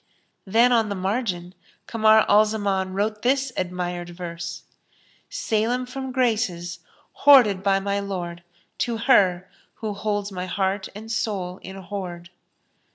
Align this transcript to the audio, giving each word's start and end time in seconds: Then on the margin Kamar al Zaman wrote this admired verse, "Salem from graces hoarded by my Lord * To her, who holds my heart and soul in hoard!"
Then 0.45 0.71
on 0.71 0.89
the 0.89 0.95
margin 0.95 1.53
Kamar 1.85 2.25
al 2.27 2.43
Zaman 2.45 2.93
wrote 2.95 3.21
this 3.21 3.53
admired 3.55 4.09
verse, 4.09 4.63
"Salem 5.29 5.85
from 5.85 6.11
graces 6.11 6.79
hoarded 7.11 7.61
by 7.61 7.79
my 7.79 7.99
Lord 7.99 8.41
* 8.61 8.77
To 8.79 8.97
her, 8.97 9.47
who 9.75 9.93
holds 9.93 10.31
my 10.31 10.47
heart 10.47 10.89
and 10.95 11.11
soul 11.11 11.59
in 11.61 11.75
hoard!" 11.75 12.31